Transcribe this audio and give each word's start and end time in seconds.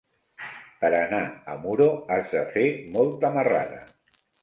Per 0.83 0.91
anar 1.01 1.19
a 1.53 1.59
Muro 1.67 1.89
has 2.17 2.35
de 2.39 2.45
fer 2.57 2.67
molta 2.99 3.35
marrada. 3.41 3.83